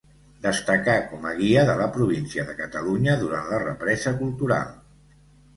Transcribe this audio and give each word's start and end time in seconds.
Destacà 0.45 0.95
com 1.11 1.27
a 1.31 1.33
guia 1.41 1.65
de 1.67 1.75
la 1.81 1.87
província 1.97 2.45
de 2.47 2.57
Catalunya 2.63 3.15
durant 3.25 3.47
la 3.53 3.63
represa 3.67 4.15
cultural. 4.23 4.77